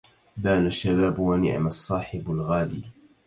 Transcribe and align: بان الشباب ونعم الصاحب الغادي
بان 0.37 0.65
الشباب 0.67 1.19
ونعم 1.19 1.67
الصاحب 1.67 2.31
الغادي 2.31 2.81